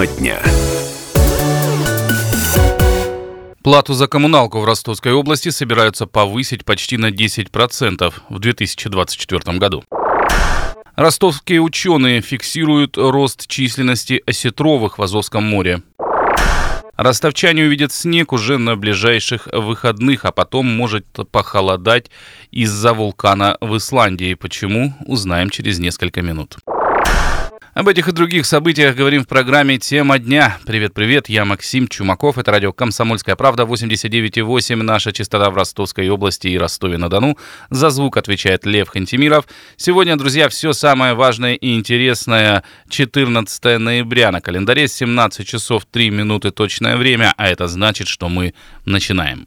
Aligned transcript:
Тема 0.00 0.06
дня. 0.06 0.38
Плату 3.62 3.92
за 3.92 4.06
коммуналку 4.06 4.60
в 4.60 4.64
Ростовской 4.64 5.12
области 5.12 5.50
собираются 5.50 6.06
повысить 6.06 6.64
почти 6.64 6.96
на 6.96 7.10
10% 7.10 8.14
в 8.30 8.38
2024 8.38 9.58
году. 9.58 9.84
Ростовские 10.96 11.60
ученые 11.60 12.20
фиксируют 12.22 12.96
рост 12.96 13.46
численности 13.46 14.22
осетровых 14.26 14.98
в 14.98 15.02
Азовском 15.02 15.44
море. 15.44 15.82
Ростовчане 16.96 17.64
увидят 17.64 17.92
снег 17.92 18.32
уже 18.32 18.58
на 18.58 18.76
ближайших 18.76 19.48
выходных, 19.52 20.24
а 20.24 20.32
потом 20.32 20.66
может 20.66 21.06
похолодать 21.30 22.10
из-за 22.50 22.92
вулкана 22.94 23.56
в 23.60 23.76
Исландии. 23.76 24.34
Почему, 24.34 24.94
узнаем 25.06 25.50
через 25.50 25.78
несколько 25.78 26.22
минут. 26.22 26.56
Об 27.72 27.86
этих 27.86 28.08
и 28.08 28.12
других 28.12 28.46
событиях 28.46 28.96
говорим 28.96 29.22
в 29.22 29.28
программе 29.28 29.78
«Тема 29.78 30.18
дня». 30.18 30.58
Привет-привет, 30.66 31.28
я 31.28 31.44
Максим 31.44 31.86
Чумаков. 31.86 32.36
Это 32.36 32.50
радио 32.50 32.72
«Комсомольская 32.72 33.36
правда» 33.36 33.62
89,8. 33.62 34.74
Наша 34.82 35.12
частота 35.12 35.50
в 35.50 35.54
Ростовской 35.54 36.08
области 36.08 36.48
и 36.48 36.58
Ростове-на-Дону. 36.58 37.38
За 37.70 37.90
звук 37.90 38.16
отвечает 38.16 38.66
Лев 38.66 38.88
Хантимиров. 38.88 39.46
Сегодня, 39.76 40.16
друзья, 40.16 40.48
все 40.48 40.72
самое 40.72 41.14
важное 41.14 41.54
и 41.54 41.76
интересное. 41.76 42.64
14 42.88 43.78
ноября 43.78 44.32
на 44.32 44.40
календаре 44.40 44.88
17 44.88 45.46
часов 45.46 45.84
3 45.88 46.10
минуты 46.10 46.50
точное 46.50 46.96
время. 46.96 47.34
А 47.36 47.46
это 47.46 47.68
значит, 47.68 48.08
что 48.08 48.28
мы 48.28 48.52
начинаем. 48.84 49.46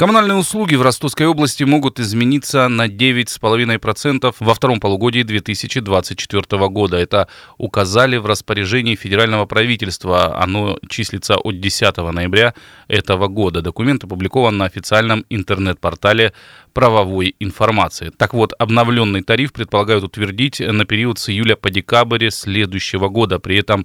Коммунальные 0.00 0.38
услуги 0.38 0.76
в 0.76 0.80
Ростовской 0.80 1.26
области 1.26 1.62
могут 1.62 2.00
измениться 2.00 2.68
на 2.68 2.88
9,5% 2.88 4.34
во 4.40 4.54
втором 4.54 4.80
полугодии 4.80 5.22
2024 5.22 6.68
года. 6.68 6.96
Это 6.96 7.28
указали 7.58 8.16
в 8.16 8.24
распоряжении 8.24 8.94
федерального 8.94 9.44
правительства. 9.44 10.42
Оно 10.42 10.78
числится 10.88 11.36
от 11.36 11.60
10 11.60 11.98
ноября 11.98 12.54
этого 12.88 13.28
года. 13.28 13.60
Документ 13.60 14.02
опубликован 14.02 14.56
на 14.56 14.64
официальном 14.64 15.26
интернет-портале 15.28 16.32
правовой 16.72 17.36
информации. 17.38 18.10
Так 18.16 18.32
вот, 18.32 18.54
обновленный 18.58 19.22
тариф 19.22 19.52
предполагают 19.52 20.02
утвердить 20.02 20.60
на 20.60 20.86
период 20.86 21.18
с 21.18 21.28
июля 21.28 21.56
по 21.56 21.68
декабрь 21.68 22.30
следующего 22.30 23.10
года. 23.10 23.38
При 23.38 23.58
этом 23.58 23.84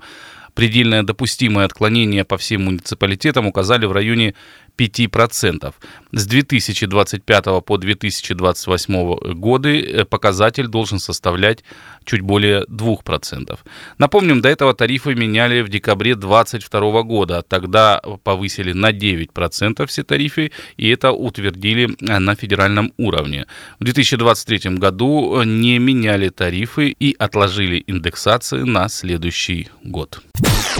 предельное 0.56 1.04
допустимое 1.04 1.66
отклонение 1.66 2.24
по 2.24 2.38
всем 2.38 2.64
муниципалитетам 2.64 3.46
указали 3.46 3.86
в 3.86 3.92
районе 3.92 4.34
5%. 4.78 5.74
С 6.12 6.28
2025 6.28 7.46
по 7.66 7.78
2028 7.78 9.34
годы 9.34 9.82
э, 9.82 10.06
показатель 10.06 10.68
должен 10.68 11.00
составлять 11.00 11.64
чуть 12.06 12.22
более 12.22 12.64
2%. 12.66 13.60
Напомним, 13.98 14.42
до 14.42 14.50
этого 14.50 14.74
тарифы 14.74 15.16
меняли 15.16 15.62
в 15.62 15.70
декабре 15.70 16.16
2022 16.16 17.04
года. 17.04 17.42
Тогда 17.42 18.02
повысили 18.24 18.74
на 18.74 18.92
9% 18.92 19.86
все 19.88 20.04
тарифы, 20.04 20.52
и 20.78 20.90
это 20.90 21.12
утвердили 21.12 21.96
э, 22.02 22.20
на 22.20 22.36
федеральном 22.36 22.94
уровне. 22.98 23.46
В 23.80 23.84
2023 23.84 24.78
году 24.78 25.42
э, 25.42 25.46
не 25.46 25.80
меняли 25.80 26.30
тарифы 26.30 26.90
и 26.90 27.16
отложили 27.18 27.84
индексации 27.88 28.64
на 28.64 28.90
следующий 28.90 29.70
год. 29.84 30.22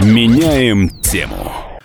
Меняем 0.00 0.88
тему. 1.00 1.75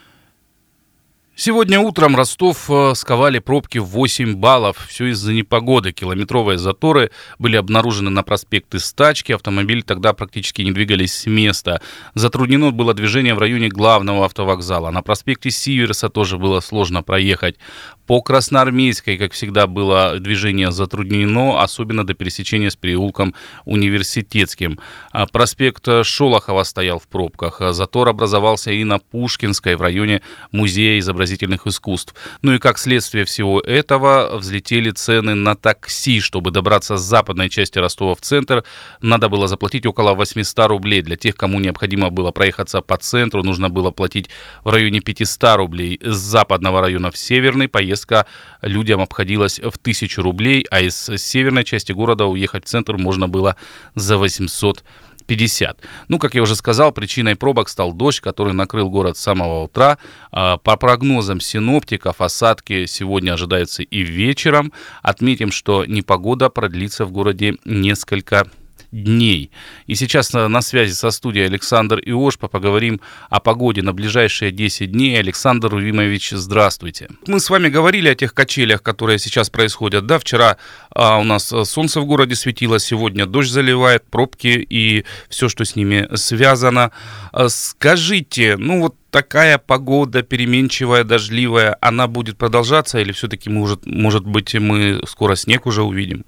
Сегодня 1.43 1.79
утром 1.79 2.15
Ростов 2.15 2.69
э, 2.69 2.93
сковали 2.93 3.39
пробки 3.39 3.79
в 3.79 3.85
8 3.85 4.35
баллов. 4.35 4.77
Все 4.87 5.07
из-за 5.07 5.33
непогоды. 5.33 5.91
Километровые 5.91 6.59
заторы 6.59 7.09
были 7.39 7.55
обнаружены 7.55 8.11
на 8.11 8.21
проспекте 8.21 8.77
Стачки. 8.77 9.31
Автомобили 9.31 9.81
тогда 9.81 10.13
практически 10.13 10.61
не 10.61 10.71
двигались 10.71 11.15
с 11.15 11.25
места. 11.25 11.81
Затруднено 12.13 12.69
было 12.69 12.93
движение 12.93 13.33
в 13.33 13.39
районе 13.39 13.69
главного 13.69 14.25
автовокзала. 14.25 14.91
На 14.91 15.01
проспекте 15.01 15.49
Сиверса 15.49 16.09
тоже 16.09 16.37
было 16.37 16.59
сложно 16.59 17.01
проехать. 17.01 17.55
По 18.05 18.21
Красноармейской, 18.21 19.17
как 19.17 19.31
всегда, 19.31 19.65
было 19.65 20.19
движение 20.19 20.71
затруднено, 20.71 21.63
особенно 21.63 22.05
до 22.05 22.13
пересечения 22.13 22.69
с 22.69 22.75
переулком 22.75 23.33
Университетским. 23.65 24.77
А 25.11 25.25
проспект 25.25 25.87
Шолохова 26.03 26.61
стоял 26.61 26.99
в 26.99 27.07
пробках. 27.07 27.61
Затор 27.71 28.09
образовался 28.09 28.71
и 28.71 28.83
на 28.83 28.99
Пушкинской 28.99 29.75
в 29.75 29.81
районе 29.81 30.21
Музея 30.51 30.99
изобразительных 30.99 31.30
искусств. 31.67 32.15
Ну 32.41 32.53
и 32.53 32.59
как 32.59 32.77
следствие 32.77 33.25
всего 33.25 33.59
этого 33.59 34.37
взлетели 34.37 34.91
цены 34.91 35.35
на 35.35 35.55
такси. 35.55 36.19
Чтобы 36.19 36.51
добраться 36.51 36.97
с 36.97 37.01
западной 37.01 37.49
части 37.49 37.77
Ростова 37.77 38.15
в 38.15 38.21
центр, 38.21 38.63
надо 39.01 39.29
было 39.29 39.47
заплатить 39.47 39.85
около 39.85 40.13
800 40.13 40.67
рублей. 40.67 41.01
Для 41.01 41.17
тех, 41.17 41.35
кому 41.35 41.59
необходимо 41.59 42.09
было 42.09 42.31
проехаться 42.31 42.81
по 42.81 42.97
центру, 42.97 43.43
нужно 43.43 43.69
было 43.69 43.91
платить 43.91 44.29
в 44.63 44.69
районе 44.69 45.01
500 45.01 45.55
рублей. 45.57 45.99
С 46.01 46.17
западного 46.17 46.81
района 46.81 47.11
в 47.11 47.17
северный 47.17 47.67
поезд 47.67 47.81
поездка 47.81 48.25
людям 48.61 49.01
обходилась 49.01 49.59
в 49.59 49.77
тысячу 49.77 50.21
рублей, 50.21 50.65
а 50.69 50.81
из 50.81 50.95
северной 50.95 51.63
части 51.63 51.91
города 51.91 52.25
уехать 52.25 52.65
в 52.65 52.67
центр 52.67 52.97
можно 52.97 53.27
было 53.27 53.55
за 53.95 54.17
800 54.17 54.83
50. 55.25 55.79
Ну, 56.07 56.19
как 56.19 56.35
я 56.35 56.41
уже 56.41 56.55
сказал, 56.55 56.91
причиной 56.91 57.35
пробок 57.35 57.69
стал 57.69 57.93
дождь, 57.93 58.19
который 58.19 58.53
накрыл 58.53 58.89
город 58.89 59.17
с 59.17 59.21
самого 59.21 59.63
утра. 59.63 59.97
А, 60.31 60.57
по 60.57 60.77
прогнозам 60.77 61.39
синоптиков, 61.39 62.21
осадки 62.21 62.85
сегодня 62.85 63.33
ожидаются 63.33 63.83
и 63.83 64.01
вечером. 64.01 64.71
Отметим, 65.01 65.51
что 65.51 65.85
непогода 65.85 66.49
продлится 66.49 67.05
в 67.05 67.11
городе 67.11 67.55
несколько 67.65 68.47
дней. 68.91 69.51
И 69.87 69.95
сейчас 69.95 70.33
на, 70.33 70.61
связи 70.61 70.91
со 70.93 71.11
студией 71.11 71.45
Александр 71.45 71.99
Иошпа 71.99 72.47
поговорим 72.47 72.99
о 73.29 73.39
погоде 73.39 73.81
на 73.81 73.93
ближайшие 73.93 74.51
10 74.51 74.91
дней. 74.91 75.17
Александр 75.19 75.73
Увимович, 75.73 76.31
здравствуйте. 76.31 77.09
Мы 77.27 77.39
с 77.39 77.49
вами 77.49 77.69
говорили 77.69 78.09
о 78.09 78.15
тех 78.15 78.33
качелях, 78.33 78.83
которые 78.83 79.19
сейчас 79.19 79.49
происходят. 79.49 80.05
Да, 80.05 80.19
вчера 80.19 80.57
а, 80.93 81.17
у 81.17 81.23
нас 81.23 81.53
солнце 81.63 82.01
в 82.01 82.05
городе 82.05 82.35
светило, 82.35 82.79
сегодня 82.79 83.25
дождь 83.25 83.51
заливает, 83.51 84.03
пробки 84.05 84.65
и 84.69 85.05
все, 85.29 85.47
что 85.49 85.63
с 85.65 85.75
ними 85.75 86.09
связано. 86.15 86.91
А, 87.31 87.49
скажите, 87.49 88.57
ну 88.57 88.81
вот 88.81 88.95
такая 89.09 89.57
погода 89.57 90.23
переменчивая, 90.23 91.03
дождливая, 91.03 91.77
она 91.81 92.07
будет 92.07 92.37
продолжаться 92.37 92.99
или 92.99 93.11
все-таки 93.11 93.49
может, 93.49 93.85
может 93.85 94.25
быть 94.25 94.55
мы 94.55 95.01
скоро 95.05 95.35
снег 95.35 95.65
уже 95.65 95.83
увидим? 95.83 96.25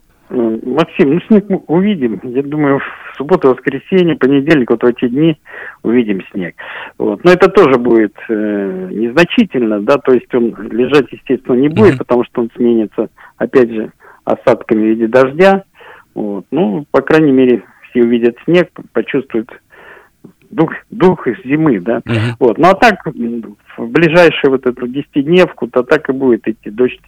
Максим, 0.65 1.15
ну 1.15 1.21
снег 1.27 1.45
мы 1.49 1.57
увидим. 1.67 2.19
Я 2.23 2.41
думаю, 2.43 2.79
в 2.79 3.17
субботу, 3.17 3.49
воскресенье, 3.49 4.15
понедельник, 4.15 4.69
вот 4.69 4.83
в 4.83 4.85
эти 4.85 5.07
дни 5.07 5.37
увидим 5.83 6.21
снег. 6.31 6.55
Вот. 6.97 7.23
Но 7.23 7.31
это 7.31 7.49
тоже 7.49 7.77
будет 7.77 8.15
э, 8.29 8.89
незначительно, 8.91 9.81
да, 9.81 9.97
то 9.97 10.13
есть 10.13 10.33
он 10.33 10.55
лежать, 10.71 11.11
естественно, 11.11 11.55
не 11.55 11.69
будет, 11.69 11.95
mm-hmm. 11.95 11.99
потому 11.99 12.23
что 12.25 12.41
он 12.41 12.51
сменится, 12.55 13.09
опять 13.37 13.71
же, 13.71 13.91
осадками 14.23 14.81
в 14.81 14.89
виде 14.89 15.07
дождя. 15.07 15.63
Вот. 16.15 16.45
Ну, 16.51 16.85
по 16.91 17.01
крайней 17.01 17.31
мере, 17.31 17.63
все 17.89 18.01
увидят 18.01 18.37
снег, 18.45 18.69
почувствуют 18.93 19.49
дух, 20.49 20.71
дух 20.89 21.27
зимы, 21.43 21.79
да. 21.79 21.97
Uh-huh. 21.97 22.35
Вот. 22.39 22.57
Ну 22.57 22.69
а 22.69 22.75
так, 22.75 23.05
в 23.05 23.87
ближайшую 23.87 24.51
вот 24.51 24.65
эту 24.65 24.87
десятидневку-то 24.87 25.83
так 25.83 26.09
и 26.09 26.13
будет 26.13 26.47
идти 26.47 26.69
дождь. 26.69 27.01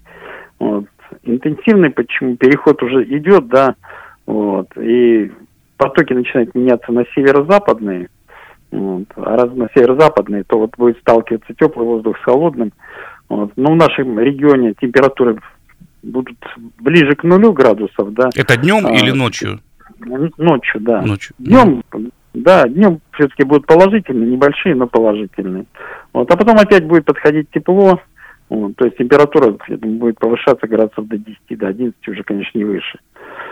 Вот 0.60 0.86
интенсивный, 1.24 1.90
почему 1.90 2.36
переход 2.38 2.82
уже 2.84 3.04
идет, 3.04 3.48
да, 3.48 3.76
вот, 4.26 4.68
и 4.78 5.32
потоки 5.78 6.14
начинают 6.14 6.56
меняться 6.56 6.92
на 6.92 7.06
северо-западные, 7.14 8.10
вот, 8.72 9.06
а 9.16 9.38
раз 9.38 9.54
на 9.54 9.70
северо-западные, 9.74 10.44
то 10.44 10.60
вот 10.60 10.76
будет 10.78 10.98
сталкиваться 11.00 11.54
теплый 11.54 11.86
воздух 11.86 12.18
с 12.20 12.24
холодным, 12.24 12.72
вот, 13.30 13.52
но 13.56 13.72
в 13.72 13.76
нашем 13.76 14.20
регионе 14.20 14.74
температуры 14.80 15.40
будут 16.04 16.38
ближе 16.80 17.16
к 17.16 17.24
нулю 17.24 17.54
градусов, 17.54 18.14
да. 18.14 18.30
Это 18.36 18.58
днем 18.58 18.86
а, 18.86 18.92
или 18.92 19.12
ночью? 19.12 19.60
Ночью, 20.00 20.82
да. 20.82 21.02
Ночью. 21.02 21.36
Днем, 21.40 21.84
да, 22.34 22.68
днем 22.68 23.00
все-таки 23.14 23.44
будут 23.44 23.66
положительные, 23.66 24.30
небольшие, 24.30 24.76
но 24.76 24.88
положительные. 24.88 25.66
Вот, 26.14 26.30
а 26.30 26.38
потом 26.38 26.58
опять 26.58 26.86
будет 26.86 27.06
подходить 27.06 27.50
тепло, 27.52 28.00
вот, 28.50 28.76
то 28.76 28.86
есть 28.86 28.98
температура 28.98 29.58
я 29.68 29.78
думаю, 29.78 30.00
будет 30.00 30.20
повышаться 30.20 30.68
градусов 30.68 31.08
до 31.08 31.18
10, 31.18 31.38
до 31.58 31.68
11, 31.68 32.08
уже, 32.08 32.24
конечно, 32.24 32.58
не 32.58 32.64
выше 32.64 33.00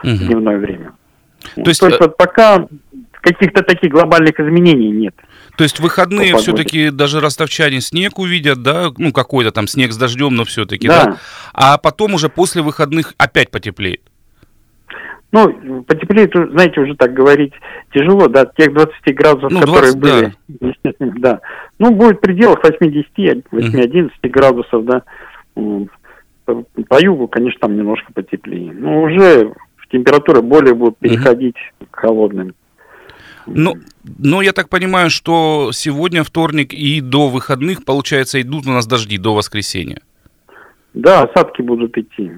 угу. 0.04 0.12
в 0.12 0.28
дневное 0.28 0.58
время. 0.58 0.94
То 1.56 1.62
есть, 1.66 1.80
то 1.80 1.88
есть 1.88 2.00
э, 2.00 2.04
вот 2.06 2.18
пока 2.18 2.68
каких-то 3.24 3.64
таких 3.64 3.92
глобальных 3.92 4.40
изменений 4.40 4.92
нет. 4.92 5.16
То 5.58 5.64
есть 5.64 5.80
выходные 5.80 6.36
все-таки 6.38 6.90
даже 6.90 7.20
ростовчане 7.20 7.82
снег 7.82 8.20
увидят, 8.20 8.62
да, 8.62 8.92
ну 8.98 9.12
какой-то 9.12 9.52
там 9.52 9.68
снег 9.68 9.94
с 9.94 9.98
дождем, 9.98 10.36
но 10.36 10.46
все-таки, 10.46 10.88
да. 10.88 11.06
да, 11.06 11.18
а 11.54 11.78
потом 11.78 12.14
уже 12.16 12.30
после 12.30 12.62
выходных 12.62 13.14
опять 13.18 13.50
потеплеет. 13.50 14.02
Ну, 15.34 15.84
потеплеет, 15.84 16.32
знаете, 16.52 16.80
уже 16.80 16.96
так 16.96 17.12
говорить 17.12 17.54
тяжело, 17.92 18.28
да, 18.28 18.46
тех 18.46 18.72
20 18.72 18.94
градусов, 19.16 19.52
ну, 19.52 19.62
20, 19.62 19.66
которые 19.66 19.96
были, 19.96 20.34
да. 20.48 20.94
да. 21.18 21.42
Ну, 21.80 21.92
будет 21.92 22.18
в 22.18 22.22
пределах 22.22 22.64
8-10, 22.64 23.44
8-11 23.52 24.12
градусов, 24.30 24.86
да. 24.86 25.02
По 26.46 27.04
югу, 27.04 27.28
конечно, 27.28 27.60
там 27.62 27.76
немножко 27.76 28.14
потеплее. 28.14 28.72
Но 28.74 29.02
уже 29.02 29.54
температуры 29.94 30.44
более 30.44 30.76
будут 30.76 30.98
переходить 30.98 31.56
к 31.90 31.96
холодным. 31.96 32.54
Ну, 33.48 33.74
но 34.20 34.44
я 34.44 34.54
так 34.54 34.70
понимаю, 34.70 35.10
что 35.10 35.72
сегодня 35.72 36.24
вторник 36.24 36.74
и 36.74 37.02
до 37.02 37.30
выходных, 37.30 37.86
получается, 37.86 38.40
идут 38.40 38.68
у 38.68 38.72
нас 38.72 38.86
дожди 38.86 39.18
до 39.18 39.34
воскресенья. 39.34 40.02
Да, 40.94 41.24
осадки 41.24 41.64
будут 41.64 41.98
идти. 41.98 42.32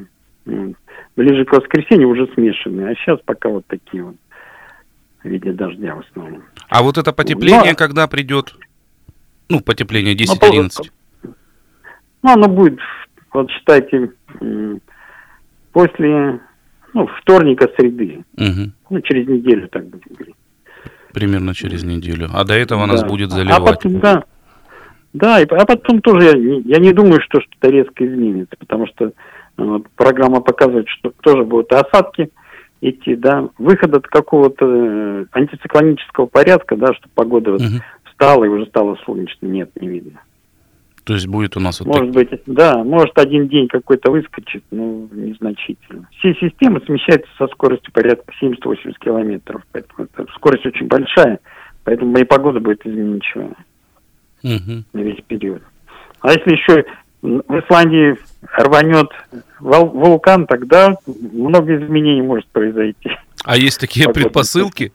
Ближе 1.16 1.46
к 1.46 1.54
воскресенью 1.54 2.10
уже 2.10 2.28
смешанные, 2.34 2.90
а 2.90 2.96
сейчас 2.96 3.20
пока 3.26 3.50
вот 3.50 3.66
такие 3.68 4.04
вот 4.04 4.16
в 5.24 5.28
виде 5.28 5.52
дождя 5.54 5.96
в 5.96 6.00
основном. 6.00 6.44
А 6.70 6.84
вот 6.84 6.98
это 6.98 7.14
потепление, 7.14 7.72
но... 7.72 7.76
когда 7.76 8.08
придет? 8.08 8.56
Ну, 9.50 9.62
потепление 9.62 10.16
10-11. 10.16 10.70
Ну, 11.24 11.36
ну, 12.24 12.32
оно 12.32 12.48
будет, 12.48 12.80
вот 13.32 13.50
считайте, 13.52 14.12
после 15.72 16.40
ну, 16.94 17.08
вторника, 17.22 17.70
среды. 17.78 18.24
Угу. 18.38 18.72
Ну, 18.90 19.02
через 19.02 19.28
неделю, 19.28 19.68
так 19.68 19.88
говорить. 19.90 20.36
Примерно 21.14 21.54
через 21.54 21.84
неделю. 21.84 22.30
А 22.34 22.44
до 22.44 22.56
этого 22.56 22.88
да. 22.88 22.94
нас 22.94 23.04
будет 23.04 23.32
а 23.32 23.36
заливать. 23.36 23.60
А 23.60 23.62
потом, 23.62 24.00
да, 24.00 24.24
да, 25.14 25.42
и, 25.42 25.46
а 25.46 25.66
потом 25.66 26.02
тоже 26.02 26.26
я, 26.26 26.76
я 26.76 26.80
не 26.80 26.92
думаю, 26.92 27.22
что 27.22 27.40
что-то 27.40 27.70
резко 27.70 28.06
изменится, 28.06 28.56
потому 28.60 28.86
что 28.88 29.14
программа 29.96 30.42
показывает, 30.42 30.88
что 30.90 31.12
тоже 31.22 31.44
будут 31.44 31.72
осадки 31.72 32.30
идти, 32.82 33.16
да, 33.16 33.50
выход 33.58 33.96
от 33.96 34.08
какого-то 34.08 34.66
э, 34.66 35.26
антициклонического 35.32 36.26
порядка, 36.26 36.76
да, 36.76 36.94
что 36.94 37.08
погода 37.14 37.52
вот 37.52 37.62
угу. 37.62 37.82
встала 38.10 38.44
и 38.44 38.50
уже 38.50 38.66
стало 38.68 38.98
солнечно, 39.06 39.48
нет, 39.48 39.70
не 39.80 39.88
видно. 39.88 40.22
То 41.06 41.14
есть 41.14 41.28
будет 41.28 41.56
у 41.56 41.60
нас 41.60 41.80
вот 41.80 41.88
Может 41.88 42.14
так... 42.14 42.30
быть, 42.30 42.42
да, 42.48 42.84
может 42.84 43.18
один 43.18 43.48
день 43.48 43.68
какой-то 43.68 44.12
выскочит, 44.12 44.64
но 44.72 45.08
незначительно. 45.12 46.08
Все 46.18 46.34
системы 46.36 46.82
смещаются 46.86 47.30
со 47.38 47.48
скоростью 47.48 47.94
порядка 47.94 48.34
70-80 48.42 48.94
километров, 49.00 49.62
поэтому 49.72 50.08
это 50.12 50.26
скорость 50.34 50.66
очень 50.66 50.88
большая, 50.88 51.40
поэтому 51.84 52.18
и 52.18 52.24
погода 52.24 52.60
будет 52.60 52.86
изменчивая 52.86 53.56
угу. 54.44 54.84
на 54.94 55.00
весь 55.00 55.24
период. 55.28 55.62
А 56.22 56.32
если 56.32 56.56
еще 56.56 56.86
в 57.22 57.60
Исландии 57.60 58.18
рванет 58.54 59.10
вулкан, 59.60 60.48
тогда 60.48 60.98
много 61.06 61.76
изменений 61.76 62.22
может 62.22 62.48
произойти. 62.48 63.12
А 63.44 63.58
есть 63.58 63.80
такие 63.80 64.10
предпосылки? 64.10 64.92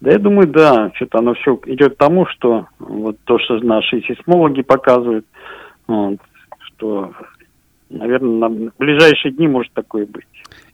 Да, 0.00 0.12
я 0.12 0.18
думаю, 0.18 0.46
да. 0.48 0.90
Что-то 0.94 1.18
оно 1.18 1.34
все 1.34 1.58
идет 1.66 1.94
к 1.94 1.98
тому, 1.98 2.26
что 2.26 2.66
вот 2.78 3.16
то, 3.24 3.38
что 3.38 3.58
наши 3.58 4.00
сейсмологи 4.02 4.62
показывают, 4.62 5.26
вот, 5.86 6.18
что, 6.60 7.12
наверное, 7.90 8.48
на 8.48 8.70
ближайшие 8.78 9.32
дни 9.32 9.46
может 9.46 9.72
такое 9.72 10.06
быть. 10.06 10.24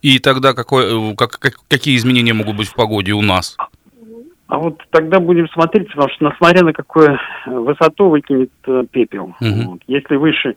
И 0.03 0.19
тогда 0.21 0.53
какой, 0.53 1.17
как, 1.17 1.33
как, 1.39 1.55
какие 1.69 1.97
изменения 1.97 2.35
могут 2.35 2.57
быть 2.57 2.69
в 2.69 2.75
погоде 2.75 3.13
у 3.13 3.23
нас? 3.23 3.57
А 4.47 4.59
вот 4.59 4.81
тогда 4.91 5.19
будем 5.19 5.49
смотреть, 5.49 5.89
потому 5.89 6.09
что 6.11 6.27
несмотря 6.27 6.63
на 6.63 6.73
какую 6.73 7.19
высоту 7.47 8.09
выкинет 8.09 8.53
э, 8.67 8.85
пепел. 8.89 9.35
Угу. 9.41 9.71
Вот. 9.71 9.81
Если 9.89 10.15
выше 10.15 10.55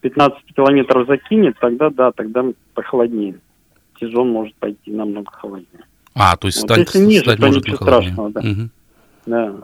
15 0.00 0.38
километров 0.54 1.06
закинет, 1.06 1.56
тогда 1.58 1.90
да, 1.90 2.12
тогда 2.12 2.44
похолоднее. 2.74 3.38
Сезон 4.00 4.30
может 4.30 4.54
пойти 4.54 4.92
намного 4.92 5.30
холоднее. 5.32 5.84
А, 6.14 6.36
то 6.36 6.46
есть 6.48 6.60
вот 6.62 6.70
стать, 6.70 6.78
если 6.80 6.98
ниже, 7.00 7.22
стать 7.22 7.38
то 7.38 7.46
может 7.46 7.64
ничего 7.64 7.76
страшного, 7.76 8.30
да. 8.30 8.40
Угу. 8.40 8.68
да. 9.26 9.54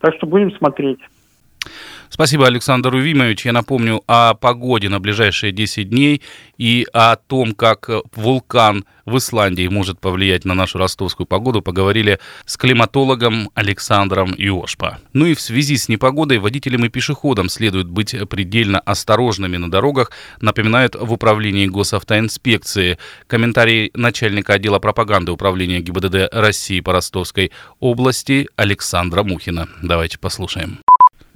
Так 0.00 0.14
что 0.16 0.26
будем 0.26 0.52
смотреть. 0.56 1.00
Спасибо, 2.16 2.46
Александр 2.46 2.94
Увимович. 2.94 3.44
Я 3.44 3.52
напомню 3.52 4.02
о 4.06 4.32
погоде 4.32 4.88
на 4.88 5.00
ближайшие 5.00 5.52
10 5.52 5.90
дней 5.90 6.22
и 6.56 6.86
о 6.94 7.16
том, 7.16 7.52
как 7.52 7.90
вулкан 8.14 8.86
в 9.04 9.18
Исландии 9.18 9.68
может 9.68 10.00
повлиять 10.00 10.46
на 10.46 10.54
нашу 10.54 10.78
ростовскую 10.78 11.26
погоду, 11.26 11.60
поговорили 11.60 12.18
с 12.46 12.56
климатологом 12.56 13.50
Александром 13.52 14.32
Иошпа. 14.32 14.98
Ну 15.12 15.26
и 15.26 15.34
в 15.34 15.42
связи 15.42 15.76
с 15.76 15.90
непогодой 15.90 16.38
водителям 16.38 16.86
и 16.86 16.88
пешеходам 16.88 17.50
следует 17.50 17.86
быть 17.86 18.16
предельно 18.30 18.80
осторожными 18.80 19.58
на 19.58 19.70
дорогах, 19.70 20.10
напоминают 20.40 20.96
в 20.98 21.12
управлении 21.12 21.66
госавтоинспекции. 21.66 22.96
Комментарий 23.26 23.90
начальника 23.92 24.54
отдела 24.54 24.78
пропаганды 24.78 25.32
управления 25.32 25.80
ГИБДД 25.80 26.32
России 26.32 26.80
по 26.80 26.94
Ростовской 26.94 27.52
области 27.78 28.48
Александра 28.56 29.22
Мухина. 29.22 29.68
Давайте 29.82 30.18
послушаем 30.18 30.78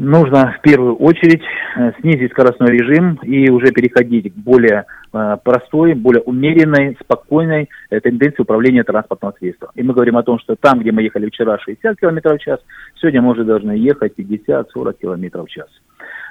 нужно 0.01 0.55
в 0.59 0.63
первую 0.63 0.97
очередь 0.97 1.43
э, 1.77 1.93
снизить 2.01 2.33
скоростной 2.33 2.73
режим 2.73 3.19
и 3.23 3.51
уже 3.51 3.71
переходить 3.71 4.33
к 4.33 4.37
более 4.37 4.87
э, 5.13 5.37
простой, 5.45 5.93
более 5.93 6.23
умеренной, 6.23 6.97
спокойной 7.03 7.69
э, 7.91 8.01
тенденции 8.01 8.43
управления 8.43 8.83
транспортного 8.83 9.35
средства. 9.39 9.71
И 9.75 9.83
мы 9.83 9.93
говорим 9.93 10.17
о 10.17 10.23
том, 10.23 10.39
что 10.39 10.57
там, 10.57 10.81
где 10.81 10.91
мы 10.91 11.03
ехали 11.03 11.29
вчера 11.29 11.59
60 11.59 12.01
км 12.01 12.35
в 12.35 12.39
час, 12.39 12.61
сегодня 13.01 13.21
мы 13.21 13.33
уже 13.33 13.45
должны 13.45 13.73
ехать 13.73 14.15
50-40 14.19 14.65
км 15.01 15.43
в 15.43 15.49
час. 15.49 15.69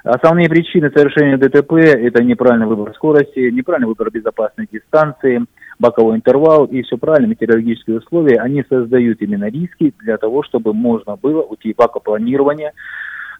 Основные 0.02 0.48
причины 0.48 0.90
совершения 0.90 1.36
ДТП– 1.36 1.72
это 1.74 2.24
неправильный 2.24 2.66
выбор 2.66 2.92
скорости, 2.94 3.50
неправильный 3.50 3.88
выбор 3.88 4.10
безопасной 4.10 4.66
дистанции, 4.72 5.44
боковой 5.78 6.16
интервал 6.16 6.66
и 6.66 6.82
все 6.82 6.96
правильно, 6.96 7.30
метеорологические 7.30 7.98
условия, 7.98 8.38
они 8.38 8.64
создают 8.68 9.20
именно 9.22 9.48
риски 9.48 9.92
для 9.98 10.16
того, 10.18 10.42
чтобы 10.42 10.72
можно 10.72 11.16
было 11.16 11.42
уйти 11.42 11.74
в 11.76 11.80
аквапланирование, 11.80 12.72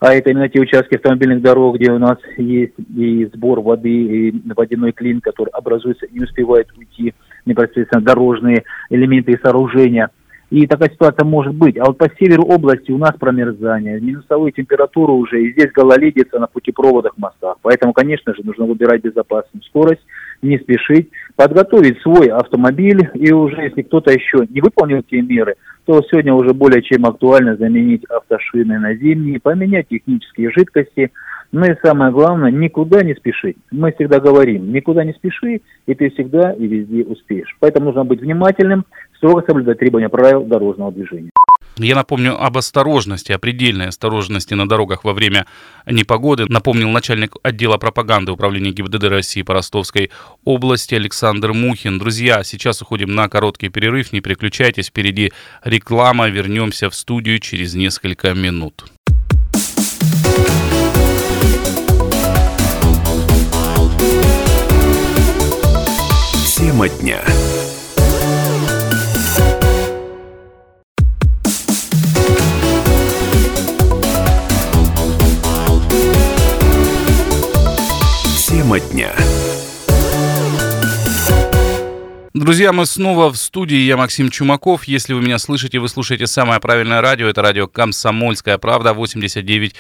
а 0.01 0.15
это 0.15 0.31
именно 0.31 0.49
те 0.49 0.59
участки 0.61 0.95
автомобильных 0.95 1.43
дорог, 1.43 1.77
где 1.77 1.93
у 1.93 1.99
нас 1.99 2.19
есть 2.39 2.73
и 2.97 3.27
сбор 3.35 3.61
воды, 3.61 3.91
и 3.91 4.43
водяной 4.55 4.93
клин, 4.93 5.21
который 5.21 5.51
образуется, 5.51 6.07
не 6.11 6.25
успевает 6.25 6.69
уйти 6.77 7.15
непосредственно 7.45 8.03
дорожные 8.03 8.65
элементы 8.89 9.33
и 9.33 9.39
сооружения. 9.39 10.11
И 10.51 10.67
такая 10.67 10.91
ситуация 10.91 11.25
может 11.25 11.55
быть. 11.55 11.79
А 11.79 11.85
вот 11.85 11.99
по 11.99 12.11
северу 12.19 12.43
области 12.43 12.91
у 12.91 12.99
нас 12.99 13.13
промерзание, 13.19 14.01
минусовые 14.01 14.53
температуры 14.53 15.13
уже, 15.13 15.43
и 15.43 15.53
здесь 15.53 15.71
гололедица 15.73 16.41
на 16.41 16.49
путепроводах, 16.49 17.13
мостах. 17.17 17.57
Поэтому, 17.63 17.93
конечно 17.93 18.35
же, 18.35 18.41
нужно 18.45 18.67
выбирать 18.67 19.03
безопасную 19.03 19.63
скорость, 19.63 20.03
не 20.43 20.59
спешить, 20.59 21.11
подготовить 21.37 22.01
свой 22.01 22.29
автомобиль, 22.29 23.11
и 23.15 23.33
уже 23.33 23.63
если 23.63 23.83
кто-то 23.83 24.13
еще 24.13 24.47
не 24.49 24.61
выполнил 24.61 25.03
те 25.03 25.23
меры, 25.23 25.55
то 25.85 26.03
сегодня 26.11 26.35
уже 26.35 26.53
более 26.53 26.83
чем 26.83 27.07
актуально 27.07 27.57
заменить 27.57 28.05
автошины 28.07 28.79
на 28.79 28.95
зимние, 28.95 29.39
поменять 29.39 29.89
технические 29.89 30.51
жидкости, 30.51 31.11
ну 31.53 31.65
и 31.65 31.77
самое 31.83 32.13
главное, 32.13 32.51
никуда 32.51 33.03
не 33.03 33.15
спешить. 33.15 33.57
Мы 33.73 33.93
всегда 33.93 34.21
говорим, 34.21 34.73
никуда 34.73 35.05
не 35.05 35.13
спеши, 35.13 35.63
и 35.87 35.95
ты 35.95 36.11
всегда 36.11 36.53
и 36.53 36.67
везде 36.67 37.03
успеешь. 37.03 37.57
Поэтому 37.59 37.87
нужно 37.87 38.05
быть 38.05 38.21
внимательным, 38.21 38.85
строго 39.21 39.43
соблюдать 39.47 39.79
требования 39.79 40.09
правил 40.09 40.45
дорожного 40.45 40.91
движения. 40.91 41.31
Я 41.77 41.95
напомню 41.95 42.43
об 42.43 42.57
осторожности, 42.57 43.33
о 43.33 43.39
предельной 43.39 43.89
осторожности 43.89 44.55
на 44.55 44.67
дорогах 44.67 45.05
во 45.05 45.13
время 45.13 45.47
непогоды. 45.87 46.47
Напомнил 46.49 46.89
начальник 46.89 47.37
отдела 47.43 47.77
пропаганды 47.77 48.33
Управления 48.33 48.71
ГИБДД 48.71 49.05
России 49.05 49.43
по 49.43 49.55
Ростовской 49.55 50.11
области 50.45 50.95
Александр 50.95 51.53
Мухин. 51.53 51.99
Друзья, 51.99 52.43
сейчас 52.45 52.81
уходим 52.81 53.15
на 53.15 53.29
короткий 53.29 53.69
перерыв. 53.69 54.13
Не 54.13 54.21
переключайтесь, 54.21 54.89
впереди 54.89 55.33
реклама. 55.63 56.29
Вернемся 56.29 56.89
в 56.89 56.95
студию 56.95 57.39
через 57.41 57.75
несколько 57.75 58.33
минут. 58.33 58.85
Тема 66.57 66.89
дня. 66.89 67.21
Тема 78.71 78.79
дня. 78.79 79.13
Друзья, 82.33 82.73
мы 82.73 82.87
снова 82.87 83.29
в 83.33 83.37
студии. 83.37 83.79
Я 83.79 83.97
Максим 83.97 84.31
Чумаков. 84.31 84.85
Если 84.85 85.13
вы 85.13 85.23
меня 85.23 85.41
слышите, 85.41 85.81
вы 85.81 85.89
слушаете 85.89 86.29
самое 86.29 86.61
правильное 86.61 87.01
радио. 87.01 87.27
Это 87.27 87.43
радио 87.43 87.67
«Комсомольская 87.67 88.59
правда» 88.59 88.91
89,8 88.91 89.73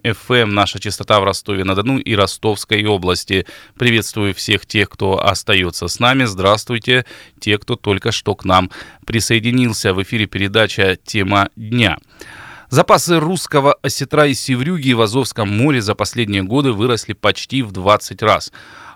FM. 0.00 0.34
Эм. 0.34 0.54
Наша 0.54 0.80
частота 0.80 1.20
в 1.20 1.24
Ростове-на-Дону 1.24 1.98
и 1.98 2.14
Ростовской 2.14 2.82
области. 2.86 3.46
Приветствую 3.78 4.32
всех 4.32 4.64
тех, 4.64 4.88
кто 4.88 5.22
остается 5.22 5.86
с 5.86 6.00
нами. 6.00 6.24
Здравствуйте, 6.24 7.04
те, 7.40 7.58
кто 7.58 7.76
только 7.76 8.10
что 8.10 8.34
к 8.34 8.46
нам 8.46 8.70
присоединился. 9.04 9.92
В 9.92 10.02
эфире 10.02 10.24
передача 10.24 10.96
«Тема 10.96 11.50
дня». 11.56 11.98
Запасы 12.72 13.20
русского 13.20 13.74
осетра 13.82 14.26
и 14.28 14.32
севрюги 14.32 14.94
в 14.94 15.02
Азовском 15.02 15.46
море 15.46 15.82
за 15.82 15.94
последние 15.94 16.42
годы 16.42 16.72
выросли 16.72 17.12
почти 17.12 17.60
в 17.60 17.70
20 17.70 18.22
раз. 18.22 18.50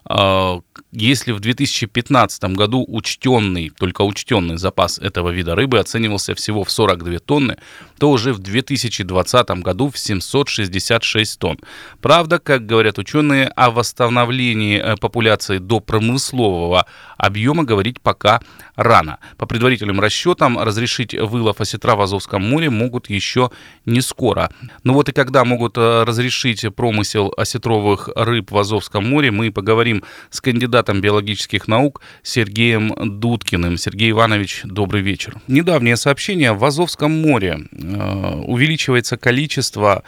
А, 0.09 0.61
если 0.93 1.33
в 1.33 1.41
2015 1.41 2.45
году 2.57 2.85
учтенный, 2.87 3.71
только 3.71 4.03
учтенный 4.03 4.57
запас 4.57 4.99
этого 4.99 5.31
вида 5.31 5.55
рыбы 5.55 5.79
оценивался 5.79 6.35
всего 6.35 6.65
в 6.65 6.71
42 6.71 7.19
тонны, 7.19 7.59
то 7.99 8.11
уже 8.11 8.33
в 8.33 8.39
2020 8.39 9.49
году 9.63 9.91
в 9.91 9.99
766 9.99 11.39
тонн. 11.39 11.59
Правда, 12.01 12.39
как 12.39 12.67
говорят 12.67 12.99
ученые, 12.99 13.49
о 13.49 13.71
восстановлении 13.71 14.79
э, 14.79 14.97
популяции 14.97 15.59
до 15.59 15.81
промыслового 15.81 16.87
объема 17.17 17.65
говорить 17.65 18.01
пока 18.01 18.41
рано. 18.77 19.19
По 19.39 19.47
предварительным 19.47 20.01
расчетам, 20.01 20.59
разрешить 20.59 21.15
вылов 21.15 21.61
осетра 21.61 21.97
в 21.97 22.01
Азовском 22.01 22.43
море 22.43 22.71
могут 22.71 23.11
еще 23.11 23.51
не 23.87 24.01
скоро. 24.01 24.51
Но 24.85 24.95
вот 24.95 25.09
и 25.09 25.13
когда 25.13 25.45
могут 25.45 25.77
э, 25.79 26.05
разрешить 26.05 26.65
промысел 26.75 27.33
осетровых 27.37 28.09
рыб 28.15 28.51
в 28.51 28.59
Азовском 28.59 29.09
море, 29.09 29.31
мы 29.31 29.51
поговорим 29.51 29.96
с 30.31 30.41
кандидатом 30.41 31.01
биологических 31.01 31.69
наук 31.69 32.01
Сергеем 32.23 32.93
Дудкиным. 33.21 33.77
Сергей 33.77 34.11
Иванович, 34.11 34.63
добрый 34.65 35.03
вечер. 35.03 35.35
Недавнее 35.49 35.97
сообщение. 35.97 36.53
В 36.53 36.65
Азовском 36.65 37.11
море 37.13 37.59
э, 37.73 38.35
увеличивается 38.47 39.17
количество 39.17 40.03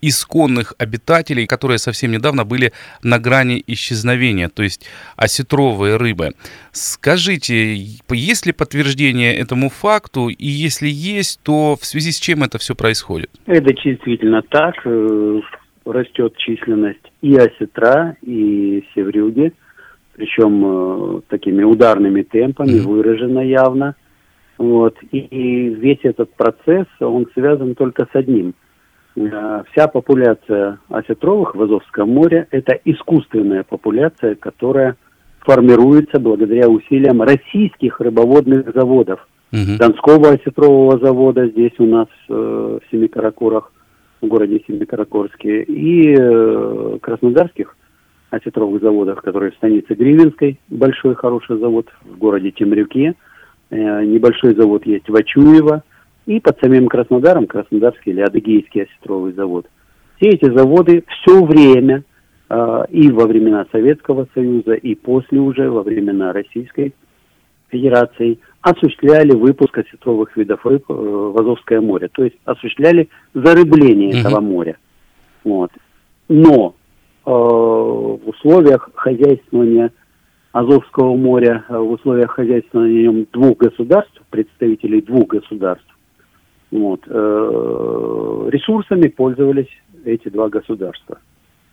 исконных 0.00 0.74
обитателей, 0.78 1.46
которые 1.46 1.78
совсем 1.78 2.12
недавно 2.12 2.44
были 2.44 2.72
на 3.02 3.18
грани 3.18 3.62
исчезновения, 3.66 4.48
то 4.48 4.62
есть 4.62 4.86
осетровые 5.16 5.96
рыбы. 5.96 6.32
Скажите, 6.72 7.74
есть 8.10 8.46
ли 8.46 8.52
подтверждение 8.52 9.34
этому 9.34 9.70
факту, 9.70 10.28
и 10.28 10.46
если 10.46 10.88
есть, 10.88 11.40
то 11.42 11.76
в 11.80 11.84
связи 11.84 12.12
с 12.12 12.18
чем 12.18 12.42
это 12.42 12.58
все 12.58 12.74
происходит? 12.74 13.30
Это 13.46 13.72
действительно 13.72 14.42
так. 14.42 14.74
Э, 14.84 15.40
растет 15.86 16.36
численность 16.36 17.12
и 17.22 17.36
осетра, 17.36 18.16
и 18.22 18.84
севрюги, 18.94 19.52
причем 20.14 20.64
э, 20.64 21.20
такими 21.28 21.62
ударными 21.62 22.22
темпами, 22.22 22.80
mm-hmm. 22.80 22.88
выражено 22.88 23.40
явно. 23.40 23.94
Вот. 24.58 24.96
И, 25.10 25.18
и 25.18 25.68
весь 25.74 26.00
этот 26.02 26.32
процесс, 26.34 26.86
он 27.00 27.26
связан 27.34 27.74
только 27.74 28.04
с 28.10 28.14
одним– 28.14 28.54
Э, 29.16 29.62
вся 29.72 29.88
популяция 29.88 30.78
осетровых 30.90 31.54
в 31.54 31.62
Азовском 31.62 32.10
море– 32.10 32.46
это 32.50 32.78
искусственная 32.84 33.62
популяция, 33.62 34.34
которая 34.34 34.96
формируется 35.40 36.20
благодаря 36.20 36.68
усилиям 36.68 37.22
российских 37.22 38.00
рыбоводных 38.00 38.72
заводов. 38.74 39.26
Угу. 39.52 39.78
Донского 39.78 40.30
осетрового 40.30 40.98
завода 40.98 41.46
здесь 41.46 41.72
у 41.78 41.86
нас 41.86 42.08
э, 42.28 42.32
в 42.32 42.90
Семикаракорах, 42.90 43.72
в 44.26 44.28
городе 44.28 44.62
Семикаракорске, 44.66 45.62
и 45.62 46.14
э, 46.18 46.98
краснодарских 47.00 47.76
осетровых 48.30 48.82
заводах, 48.82 49.22
которые 49.22 49.52
в 49.52 49.56
станице 49.56 49.94
Гривенской, 49.94 50.58
большой 50.68 51.14
хороший 51.14 51.58
завод, 51.58 51.88
в 52.04 52.18
городе 52.18 52.50
Темрюке, 52.50 53.14
э, 53.70 54.04
небольшой 54.04 54.54
завод 54.54 54.84
есть 54.86 55.08
в 55.08 55.14
Ачуево– 55.14 55.82
и 56.26 56.40
под 56.40 56.58
самим 56.60 56.88
Краснодаром 56.88 57.46
Краснодарский 57.46 58.12
или 58.12 58.20
Адыгейский 58.20 58.82
осетровый 58.82 59.32
завод. 59.32 59.66
Все 60.16 60.30
эти 60.30 60.50
заводы 60.52 61.04
все 61.08 61.44
время, 61.44 62.02
э, 62.48 62.84
и 62.90 63.10
во 63.10 63.26
времена 63.26 63.66
Советского 63.70 64.26
Союза, 64.34 64.74
и 64.74 64.94
после 64.94 65.38
уже, 65.38 65.70
во 65.70 65.82
времена 65.82 66.32
Российской 66.32 66.94
Федерации, 67.68 68.38
осуществляли 68.70 69.32
выпуск 69.32 69.78
осетровых 69.78 70.36
видов 70.36 70.66
рыб 70.66 70.84
э, 70.88 70.92
в 70.92 71.40
Азовское 71.40 71.80
море. 71.80 72.08
То 72.12 72.24
есть 72.24 72.36
осуществляли 72.44 73.08
зарыбление 73.32 74.10
mm-hmm. 74.10 74.20
этого 74.20 74.40
моря. 74.40 74.76
Вот. 75.44 75.70
Но 76.28 76.74
э, 77.24 77.30
в 77.30 78.28
условиях 78.28 78.90
хозяйствования 78.94 79.92
Азовского 80.50 81.14
моря, 81.14 81.64
э, 81.68 81.78
в 81.78 81.92
условиях 81.92 82.32
хозяйствования 82.32 83.08
на 83.08 83.14
нем 83.14 83.26
двух 83.32 83.56
государств, 83.58 84.20
представителей 84.30 85.00
двух 85.00 85.28
государств, 85.28 85.86
вот. 86.72 87.02
Э, 87.06 88.48
ресурсами 88.50 89.06
пользовались 89.06 89.70
эти 90.04 90.28
два 90.28 90.48
государства. 90.48 91.18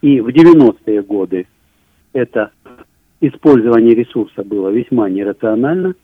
И 0.01 0.21
в 0.21 0.27
90-е 0.27 1.01
годы 1.01 1.47
это 2.13 2.51
использование 3.19 3.95
ресурса 3.95 4.43
было 4.43 4.69
весьма 4.69 5.09
нерационально. 5.09 5.95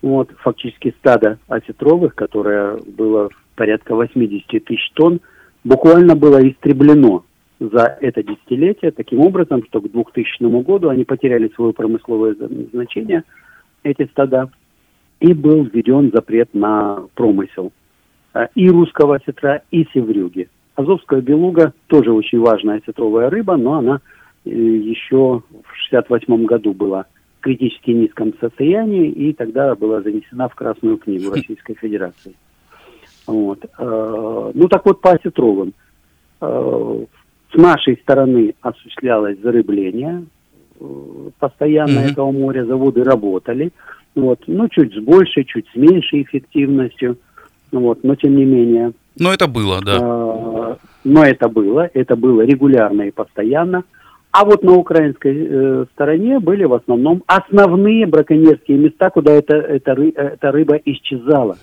Вот, 0.00 0.30
фактически 0.38 0.94
стадо 0.98 1.38
осетровых, 1.48 2.14
которое 2.14 2.78
было 2.86 3.30
порядка 3.56 3.94
80 3.94 4.64
тысяч 4.64 4.90
тонн, 4.94 5.20
буквально 5.64 6.14
было 6.14 6.38
истреблено 6.48 7.24
за 7.58 7.98
это 8.00 8.22
десятилетие 8.22 8.92
таким 8.92 9.20
образом, 9.20 9.64
что 9.66 9.80
к 9.80 9.90
2000 9.90 10.62
году 10.62 10.88
они 10.88 11.04
потеряли 11.04 11.50
свое 11.54 11.72
промысловое 11.72 12.36
значение, 12.72 13.24
эти 13.82 14.06
стада, 14.06 14.50
и 15.20 15.32
был 15.32 15.64
введен 15.64 16.12
запрет 16.14 16.54
на 16.54 17.02
промысел. 17.14 17.72
А, 18.32 18.48
и 18.54 18.68
русского 18.70 19.16
осетра, 19.16 19.62
и 19.72 19.84
севрюги. 19.92 20.48
Азовская 20.76 21.20
белуга 21.20 21.72
тоже 21.88 22.12
очень 22.12 22.38
важная 22.38 22.78
осетровая 22.78 23.30
рыба, 23.30 23.56
но 23.56 23.74
она 23.74 24.00
э, 24.44 24.50
еще 24.50 25.42
в 25.50 25.76
68 25.90 26.44
году 26.44 26.72
была 26.72 27.06
критически 27.48 27.90
низком 27.90 28.34
состоянии, 28.40 29.10
и 29.10 29.32
тогда 29.32 29.74
была 29.74 30.02
занесена 30.02 30.48
в 30.48 30.54
Красную 30.54 30.98
книгу 30.98 31.30
Российской 31.30 31.74
Федерации. 31.74 32.34
Вот. 33.26 33.64
Э, 33.78 34.50
ну 34.54 34.68
так 34.68 34.84
вот 34.84 35.00
по 35.00 35.12
осетровым. 35.12 35.72
Э, 36.40 37.04
с 37.52 37.56
нашей 37.56 37.96
стороны 37.96 38.54
осуществлялось 38.60 39.38
зарыбление 39.40 40.24
постоянно 41.38 42.00
mm-hmm. 42.00 42.12
этого 42.12 42.30
моря, 42.30 42.64
заводы 42.64 43.02
работали, 43.02 43.72
вот, 44.14 44.40
ну 44.46 44.68
чуть 44.68 44.94
с 44.94 44.98
большей, 44.98 45.44
чуть 45.44 45.66
с 45.72 45.74
меньшей 45.74 46.22
эффективностью– 46.22 47.16
вот, 47.72 48.02
но 48.02 48.14
тем 48.14 48.36
не 48.36 48.44
менее. 48.44 48.92
Но 49.18 49.32
это 49.32 49.46
было, 49.46 49.80
да. 49.82 49.98
Э, 50.00 50.76
но 51.04 51.24
это 51.24 51.48
было, 51.48 51.90
это 51.92 52.16
было 52.16 52.42
регулярно 52.42 53.02
и 53.02 53.10
постоянно. 53.10 53.84
А 54.30 54.44
вот 54.44 54.62
на 54.62 54.74
украинской 54.74 55.46
э, 55.48 55.84
стороне 55.94 56.38
были 56.38 56.64
в 56.64 56.74
основном 56.74 57.22
основные 57.26 58.06
браконьерские 58.06 58.78
места, 58.78 59.10
куда 59.10 59.32
эта, 59.32 59.56
эта, 59.56 59.94
ры, 59.94 60.12
эта 60.14 60.52
рыба 60.52 60.76
исчезала. 60.84 61.56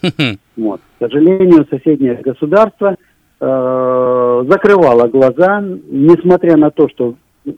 Вот. 0.58 0.80
К 1.00 1.06
сожалению, 1.06 1.68
соседнее 1.70 2.16
государство 2.16 2.96
э, 3.40 4.46
закрывало 4.50 5.08
глаза, 5.10 5.62
несмотря 5.62 6.56
на 6.56 6.72
то, 6.72 6.88
что 6.88 7.16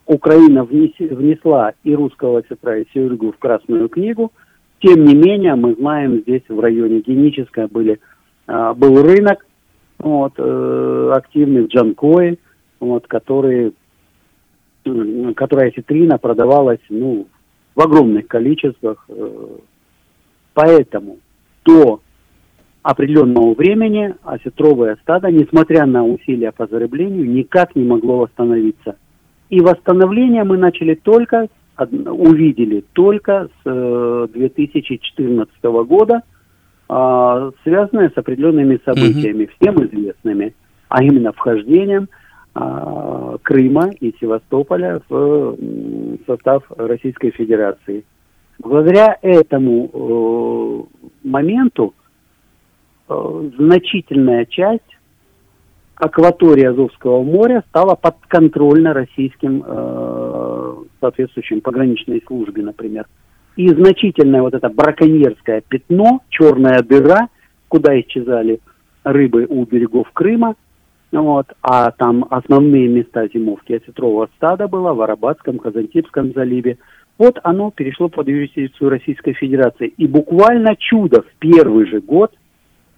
Украина 0.08 0.64
внеси, 0.64 1.06
внесла 1.06 1.74
и 1.84 1.94
русского 1.94 2.44
сестра, 2.50 2.78
и 2.78 2.86
Севергу 2.94 3.32
в 3.32 3.38
Красную 3.38 3.88
книгу, 3.88 4.32
тем 4.80 5.04
не 5.04 5.16
менее, 5.16 5.56
мы 5.56 5.76
знаем, 5.76 6.22
здесь 6.22 6.44
в 6.50 6.60
районе 6.60 7.00
Геническая 7.00 7.68
были 7.68 8.00
а, 8.48 8.74
был 8.74 9.02
рынок 9.02 9.46
вот, 10.00 10.34
э, 10.38 11.12
активный 11.16 11.64
в 11.64 11.68
Джанкое, 11.68 12.38
вот, 12.80 13.08
который, 13.08 13.74
которая 15.36 15.72
ситрина 15.72 16.18
продавалась 16.18 16.80
ну, 16.90 17.28
в 17.76 17.82
огромных 17.82 18.28
количествах. 18.28 19.06
Э, 19.10 19.48
поэтому 20.54 21.18
до 21.66 22.02
определенного 22.82 23.54
времени 23.54 24.16
осетровое 24.24 24.98
стадо, 25.02 25.30
несмотря 25.30 25.86
на 25.86 26.06
усилия 26.06 26.52
по 26.52 26.68
зарыблению, 26.68 27.30
никак 27.30 27.76
не 27.76 27.84
могло 27.84 28.20
восстановиться. 28.20 28.96
И 29.50 29.62
восстановление 29.62 30.44
мы 30.44 30.58
начали 30.58 30.96
только, 30.96 31.48
увидели 31.78 32.84
только 32.94 33.50
с 33.64 34.28
2014 34.34 35.54
э, 35.62 35.84
года– 35.84 36.22
а, 36.90 37.52
связанная 37.64 38.10
с 38.10 38.18
определенными 38.18 38.80
событиями, 38.86 39.44
mm 39.44 39.50
всем 39.60 39.86
известными, 39.86 40.54
а 40.88 41.04
именно 41.04 41.34
вхождением 41.34 42.08
Крыма 43.44 43.92
и 44.00 44.14
Севастополя 44.20 45.02
в 45.10 45.58
состав 46.26 46.64
Российской 46.78 47.32
Федерации. 47.32 48.04
Благодаря 48.60 49.18
этому 49.22 50.88
э, 51.24 51.28
моменту 51.28 51.94
э, 53.08 53.50
значительная 53.58 54.46
часть 54.46 54.82
акватории 55.96 56.66
Азовского 56.66 57.24
моря 57.24 57.64
стала 57.70 57.96
подконтрольна 57.96 58.94
российским 58.94 59.64
э, 59.66 60.76
соответствующим 61.00 61.62
пограничной 61.62 62.24
службе, 62.26 62.64
например 62.64 63.06
и 63.58 63.68
значительное 63.70 64.42
вот 64.42 64.54
это 64.54 64.70
браконьерское 64.70 65.62
пятно, 65.68 66.22
черная 66.30 66.82
дыра, 66.84 67.28
куда 67.68 68.00
исчезали 68.00 68.62
рыбы 69.04 69.46
у 69.50 69.66
берегов 69.66 70.10
Крыма, 70.14 70.56
вот, 71.22 71.48
а 71.62 71.92
там 71.92 72.26
основные 72.30 72.88
места 72.88 73.28
зимовки 73.28 73.74
осетрового 73.74 74.30
стада 74.38 74.68
было 74.68 74.94
в 74.94 75.02
Арабатском, 75.02 75.60
Казантипском 75.60 76.34
заливе. 76.34 76.78
Вот 77.18 77.40
оно 77.44 77.72
перешло 77.72 78.10
под 78.10 78.28
юрисдикцию 78.28 78.90
Российской 78.90 79.34
Федерации. 79.34 79.94
И 79.98 80.08
буквально 80.08 80.76
чудо 80.76 81.24
в 81.24 81.40
первый 81.40 81.88
же 81.88 82.00
год, 82.00 82.34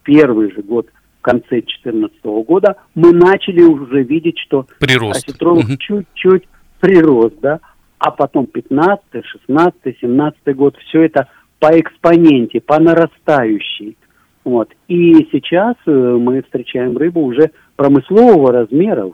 первый 0.04 0.52
же 0.52 0.62
год, 0.62 0.88
в 1.20 1.22
конце 1.22 1.62
2014 1.62 2.24
года, 2.24 2.78
мы 2.96 3.14
начали 3.14 3.62
уже 3.62 4.04
видеть, 4.04 4.38
что 4.40 4.66
прирост. 4.80 5.28
осетровых 5.28 5.66
угу. 5.66 5.78
чуть-чуть 5.78 6.48
прирост, 6.80 7.40
да 7.42 7.60
а 8.00 8.12
потом 8.12 8.48
15, 8.48 9.04
16, 9.24 9.98
17 10.02 10.56
год, 10.56 10.76
все 10.88 11.04
это 11.04 11.28
по 11.60 11.78
экспоненте, 11.78 12.62
по 12.62 12.80
нарастающей. 12.80 13.98
Вот. 14.46 14.72
И 14.88 15.28
сейчас 15.32 15.76
э, 15.86 15.92
мы 15.92 16.42
встречаем 16.42 16.98
рыбу 16.98 17.22
уже 17.22 17.52
промыслового 17.80 18.52
размера, 18.52 19.10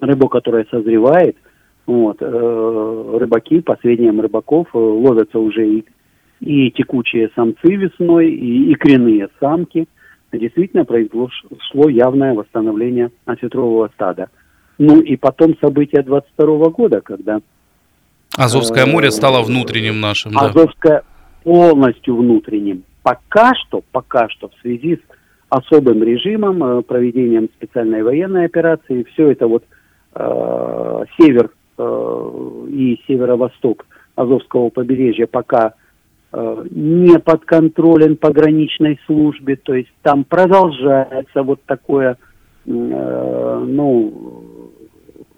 рыбу, 0.00 0.28
которая 0.28 0.66
созревает. 0.68 1.36
Вот. 1.86 2.16
Э, 2.20 3.16
рыбаки, 3.20 3.60
по 3.60 3.76
сведениям 3.76 4.20
рыбаков, 4.20 4.66
э, 4.74 4.78
ловятся 4.78 5.38
уже 5.38 5.64
и, 5.64 5.84
и 6.40 6.72
текучие 6.72 7.30
самцы 7.36 7.76
весной, 7.76 8.32
и 8.32 8.72
икряные 8.72 9.28
самки. 9.38 9.86
Действительно 10.32 10.84
произошло 10.84 11.88
явное 11.88 12.34
восстановление 12.34 13.12
осетрового 13.26 13.88
стада. 13.94 14.28
Ну 14.78 15.00
и 15.00 15.14
потом 15.14 15.56
события 15.60 16.02
22 16.02 16.68
года, 16.70 17.00
когда... 17.02 17.40
Азовское 18.36 18.86
море 18.86 19.12
стало 19.12 19.42
внутренним 19.42 20.00
нашим. 20.00 20.32
Да. 20.32 20.48
Азовское 20.48 21.04
полностью 21.44 22.16
внутренним. 22.16 22.82
Пока 23.04 23.52
что, 23.54 23.84
пока 23.92 24.28
что 24.30 24.48
в 24.48 24.60
связи 24.62 24.96
с 24.96 25.19
особым 25.50 26.02
режимом, 26.02 26.62
э, 26.62 26.82
проведением 26.82 27.50
специальной 27.56 28.02
военной 28.02 28.46
операции, 28.46 29.02
все 29.12 29.32
это 29.32 29.46
вот 29.46 29.64
э, 30.14 31.04
север 31.18 31.50
э, 31.76 32.66
и 32.70 33.00
северо-восток 33.06 33.84
Азовского 34.14 34.70
побережья 34.70 35.26
пока 35.26 35.74
э, 36.32 36.64
не 36.70 37.18
подконтролен 37.18 38.16
пограничной 38.16 38.98
службе, 39.06 39.56
то 39.56 39.74
есть 39.74 39.92
там 40.02 40.24
продолжается 40.24 41.42
вот 41.42 41.60
такое, 41.66 42.16
э, 42.64 43.64
ну, 43.66 44.60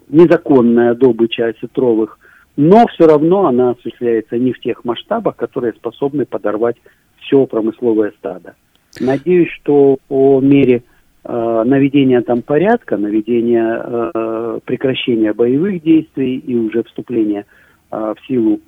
незаконная 0.09 0.95
добыча 0.95 1.47
осетровых, 1.47 2.19
но 2.57 2.87
все 2.89 3.07
равно 3.07 3.47
она 3.47 3.71
осуществляется 3.71 4.37
не 4.37 4.53
в 4.53 4.61
тех 4.61 4.85
масштабах, 4.85 5.37
которые 5.37 5.73
способны 5.73 6.27
подорвать 6.27 6.77
все 7.21 7.47
промысловое 7.47 8.13
стадо. 8.19 8.55
Надеюсь, 9.01 9.51
что 9.63 9.99
по 10.09 10.41
мере 10.41 10.83
э, 11.25 11.63
наведения 11.65 12.21
там 12.21 12.43
порядка, 12.43 12.97
наведения 12.97 13.83
э, 13.85 14.61
прекращения 14.65 15.33
боевых 15.33 15.83
действий 15.83 16.37
и 16.37 16.55
уже 16.55 16.83
вступления 16.83 17.47
э, 17.91 17.97
в 17.97 18.27
силу 18.27 18.61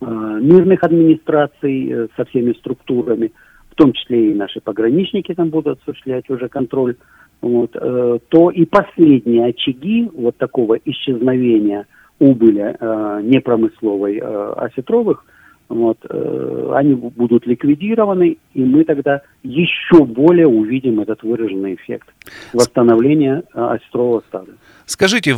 э, 0.00 0.04
мирных 0.04 0.82
администраций 0.82 1.90
э, 1.90 2.08
со 2.16 2.24
всеми 2.24 2.54
структурами, 2.54 3.32
в 3.70 3.76
том 3.76 3.92
числе 3.92 4.32
и 4.32 4.34
наши 4.34 4.60
пограничники 4.60 5.32
там 5.34 5.50
будут 5.50 5.80
осуществлять 5.80 6.28
уже 6.28 6.48
контроль, 6.48 6.96
вот, 7.40 7.70
э, 7.74 8.18
то 8.28 8.50
и 8.50 8.64
последние 8.64 9.46
очаги 9.46 10.10
вот 10.12 10.36
такого 10.38 10.74
исчезновения 10.84 11.86
убыли 12.18 12.76
э, 12.78 13.20
непромысловой 13.22 14.18
э, 14.18 14.52
осетровых– 14.56 15.24
вот, 15.68 15.98
э, 16.08 16.72
они 16.74 16.94
будут 16.94 17.46
ликвидированы, 17.46 18.38
и 18.54 18.64
мы 18.64 18.84
тогда 18.84 19.22
еще 19.42 20.04
более 20.04 20.46
увидим 20.46 21.00
этот 21.00 21.22
выраженный 21.22 21.74
эффект 21.74 22.08
восстановления 22.52 23.42
э, 23.52 23.60
осетрового 23.60 24.22
стада. 24.28 24.52
Скажите, 24.84 25.36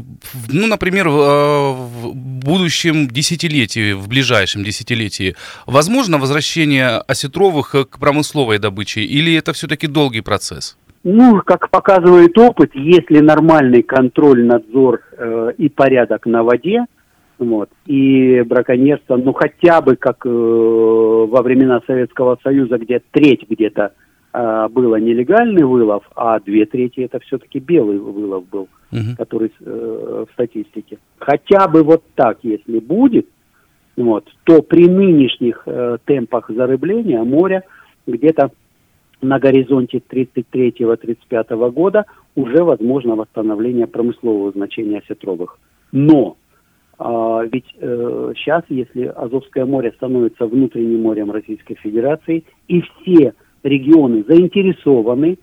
ну, 0.52 0.66
например, 0.66 1.08
в, 1.08 1.16
э, 1.16 1.72
в 1.72 2.14
будущем 2.14 3.08
десятилетии, 3.08 3.94
в 3.94 4.08
ближайшем 4.08 4.62
десятилетии, 4.62 5.34
возможно 5.66 6.18
возвращение 6.18 6.98
осетровых 6.98 7.74
к 7.90 7.98
промысловой 7.98 8.58
добыче, 8.58 9.00
или 9.00 9.34
это 9.34 9.52
все-таки 9.52 9.86
долгий 9.86 10.20
процесс? 10.20 10.76
Ну, 11.04 11.40
как 11.44 11.70
показывает 11.70 12.36
опыт, 12.36 12.72
если 12.74 13.20
нормальный 13.20 13.82
контроль, 13.82 14.44
надзор 14.44 15.00
э, 15.16 15.52
и 15.56 15.68
порядок 15.68 16.26
на 16.26 16.42
воде, 16.42 16.84
вот. 17.38 17.70
И 17.86 18.42
браконьерство, 18.42 19.16
ну 19.16 19.32
хотя 19.32 19.80
бы 19.80 19.96
как 19.96 20.26
э, 20.26 20.28
во 20.28 21.42
времена 21.42 21.80
Советского 21.86 22.38
Союза, 22.42 22.78
где 22.78 23.00
треть 23.12 23.48
где-то 23.48 23.92
э, 24.32 24.68
было 24.70 24.96
нелегальный 24.96 25.62
вылов, 25.62 26.02
а 26.16 26.40
две 26.40 26.66
трети 26.66 27.00
это 27.00 27.20
все-таки 27.20 27.60
белый 27.60 27.98
вылов 27.98 28.48
был, 28.48 28.68
угу. 28.90 29.16
который 29.16 29.52
э, 29.60 30.24
в 30.28 30.32
статистике. 30.32 30.98
Хотя 31.18 31.68
бы 31.68 31.84
вот 31.84 32.02
так, 32.16 32.38
если 32.42 32.80
будет, 32.80 33.28
вот, 33.96 34.28
то 34.44 34.62
при 34.62 34.88
нынешних 34.88 35.62
э, 35.66 35.98
темпах 36.06 36.50
зарыбления 36.50 37.22
моря 37.22 37.62
где-то 38.06 38.50
на 39.20 39.38
горизонте 39.38 39.98
33-35 39.98 41.70
года 41.70 42.04
уже 42.34 42.64
возможно 42.64 43.14
восстановление 43.14 43.86
промыслового 43.86 44.52
значения 44.52 44.98
осетровых. 44.98 45.58
Но 45.92 46.36
а, 46.98 47.44
ведь 47.44 47.66
э, 47.78 48.32
сейчас, 48.36 48.64
если 48.68 49.04
Азовское 49.04 49.64
море 49.64 49.92
становится 49.92 50.46
внутренним 50.46 51.02
морем 51.02 51.30
Российской 51.30 51.76
Федерации, 51.76 52.42
и 52.66 52.80
все 52.80 53.34
регионы 53.62 54.24
заинтересованы 54.26 55.38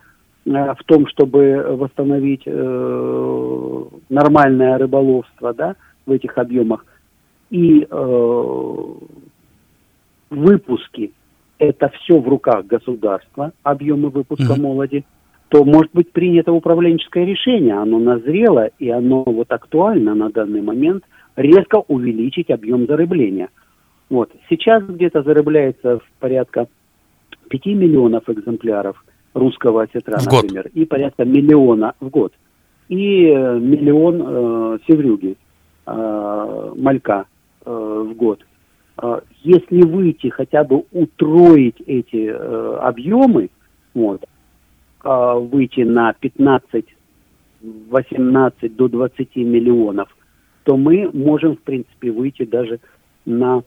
э, 0.45 0.49
в 0.51 0.83
том, 0.85 1.07
чтобы 1.07 1.65
восстановить 1.77 2.43
э, 2.45 3.83
нормальное 4.09 4.77
рыболовство 4.77 5.53
да, 5.53 5.77
в 6.05 6.11
этих 6.11 6.37
объемах, 6.37 6.85
и 7.49 7.87
э, 7.89 8.83
выпуски 10.29 11.13
это 11.57 11.87
все 11.87 12.19
в 12.19 12.27
руках 12.27 12.65
государства, 12.65 13.53
объемы 13.63 14.09
выпуска 14.09 14.55
mm-hmm. 14.55 14.61
молоди, 14.61 15.05
то 15.47 15.63
может 15.63 15.91
быть 15.93 16.11
принято 16.11 16.51
управленческое 16.51 17.23
решение, 17.23 17.75
оно 17.75 17.97
назрело 17.97 18.71
и 18.77 18.89
оно 18.89 19.23
вот 19.23 19.53
актуально 19.53 20.15
на 20.15 20.29
данный 20.29 20.61
момент– 20.61 21.05
резко 21.35 21.83
увеличить 21.87 22.49
объем 22.49 22.87
зарыбления. 22.87 23.49
Вот. 24.09 24.31
Сейчас 24.49 24.83
где-то 24.83 25.23
зарыбляется 25.23 25.99
в 25.99 26.03
порядка 26.19 26.67
5 27.49 27.65
миллионов 27.67 28.29
экземпляров 28.29 29.03
русского 29.33 29.83
осетра, 29.83 30.17
в 30.17 30.25
например, 30.25 30.63
год. 30.63 30.71
и 30.73 30.85
порядка 30.85 31.25
миллиона 31.25 31.93
в 31.99 32.09
год. 32.09 32.33
И 32.87 33.25
э, 33.25 33.59
миллион 33.59 34.21
э, 34.25 34.77
севрюги, 34.87 35.35
э, 35.85 36.73
малька 36.75 37.25
э, 37.65 37.69
в 37.71 38.13
год. 38.15 38.45
Э, 39.01 39.21
если 39.41 39.81
выйти 39.81 40.29
хотя 40.29 40.63
бы 40.63 40.83
утроить 40.91 41.81
эти 41.85 42.29
э, 42.29 42.77
объемы, 42.81 43.49
вот, 43.93 44.23
э, 45.03 45.33
выйти 45.51 45.81
на 45.81 46.13
15, 46.13 46.85
18 47.89 48.75
до 48.75 48.87
20 48.87 49.35
миллионов 49.37 50.14
то 50.65 50.75
мы 50.77 51.09
можем, 51.13 51.55
в 51.55 51.61
принципе, 51.61 52.11
выйти 52.11 52.43
даже 52.43 52.79
на 53.25 53.61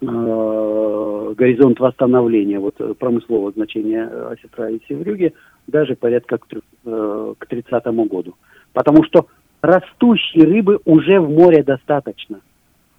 э, 0.00 1.34
горизонт 1.36 1.78
восстановления 1.78 2.58
вот, 2.58 2.76
промыслового 2.98 3.52
значения 3.52 4.04
осетра 4.04 4.70
и 4.70 4.80
севрюги 4.88 5.34
даже 5.66 5.96
порядка 5.96 6.38
к, 6.38 6.46
э, 6.86 7.34
к 7.38 7.46
30 7.46 7.84
году. 8.08 8.34
Потому 8.72 9.04
что 9.04 9.26
растущей 9.60 10.40
рыбы 10.40 10.80
уже 10.86 11.20
в 11.20 11.28
море 11.28 11.62
достаточно. 11.62 12.40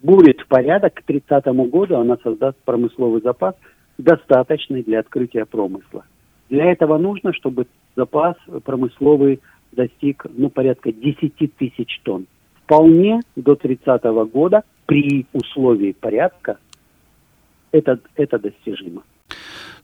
Будет 0.00 0.40
в 0.40 0.46
порядок 0.46 0.94
к 0.94 1.02
30 1.02 1.46
году, 1.68 1.96
она 1.96 2.16
создаст 2.22 2.56
промысловый 2.64 3.22
запас, 3.22 3.56
достаточный 3.98 4.84
для 4.84 5.00
открытия 5.00 5.46
промысла. 5.46 6.04
Для 6.48 6.70
этого 6.70 6.96
нужно, 6.96 7.32
чтобы 7.32 7.66
запас 7.96 8.36
промысловый 8.64 9.40
достиг 9.72 10.26
ну, 10.32 10.48
порядка 10.48 10.92
10 10.92 11.56
тысяч 11.56 12.00
тонн 12.04 12.26
вполне 12.70 13.20
до 13.34 13.56
30 13.56 14.04
года 14.32 14.62
при 14.86 15.26
условии 15.32 15.90
порядка 15.90 16.58
это, 17.72 17.98
это 18.14 18.38
достижимо. 18.38 19.02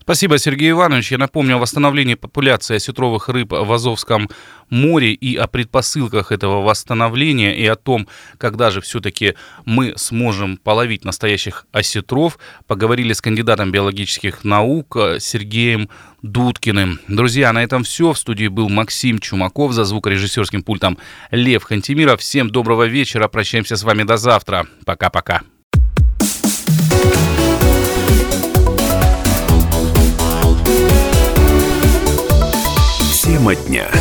Спасибо, 0.07 0.37
Сергей 0.37 0.71
Иванович. 0.71 1.11
Я 1.11 1.17
напомню 1.17 1.57
о 1.57 1.59
восстановлении 1.59 2.13
популяции 2.13 2.77
осетровых 2.77 3.27
рыб 3.27 3.51
в 3.51 3.73
Азовском 3.73 4.29
море 4.69 5.11
и 5.11 5.35
о 5.35 5.47
предпосылках 5.47 6.31
этого 6.31 6.61
восстановления 6.61 7.57
и 7.57 7.67
о 7.67 7.75
том, 7.75 8.07
когда 8.37 8.71
же 8.71 8.79
все-таки 8.79 9.33
мы 9.65 9.95
сможем 9.97 10.55
половить 10.55 11.03
настоящих 11.03 11.67
осетров. 11.73 12.39
Поговорили 12.67 13.11
с 13.11 13.19
кандидатом 13.19 13.73
биологических 13.73 14.45
наук 14.45 14.95
Сергеем 15.19 15.89
Дудкиным. 16.21 17.01
Друзья, 17.09 17.51
на 17.51 17.61
этом 17.61 17.83
все. 17.83 18.13
В 18.13 18.17
студии 18.17 18.47
был 18.47 18.69
Максим 18.69 19.19
Чумаков 19.19 19.73
за 19.73 19.83
звукорежиссерским 19.83 20.63
пультом 20.63 20.97
Лев 21.31 21.63
Хантимиров. 21.63 22.21
Всем 22.21 22.49
доброго 22.49 22.87
вечера. 22.87 23.27
Прощаемся 23.27 23.75
с 23.75 23.83
вами 23.83 24.03
до 24.03 24.15
завтра. 24.15 24.67
Пока-пока. 24.85 25.41
Тема 33.27 33.55
дня. 33.55 33.91